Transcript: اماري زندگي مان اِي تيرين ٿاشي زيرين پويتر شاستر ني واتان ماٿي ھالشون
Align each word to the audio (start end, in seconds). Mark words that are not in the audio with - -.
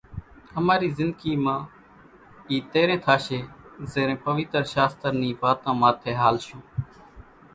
اماري 0.59 0.89
زندگي 0.99 1.33
مان 1.45 1.59
اِي 2.49 2.57
تيرين 2.71 2.99
ٿاشي 3.05 3.39
زيرين 3.91 4.17
پويتر 4.25 4.63
شاستر 4.73 5.11
ني 5.21 5.29
واتان 5.41 5.73
ماٿي 5.81 6.11
ھالشون 6.21 6.61